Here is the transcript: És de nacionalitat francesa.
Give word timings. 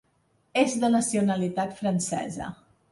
És 0.61 0.73
de 0.85 0.91
nacionalitat 0.95 1.81
francesa. 1.85 2.53